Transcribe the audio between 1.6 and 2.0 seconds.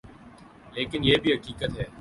ہے۔